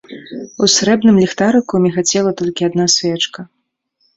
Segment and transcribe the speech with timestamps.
[0.63, 3.41] У срэбным ліхтарыку мігацела толькі адна свечка.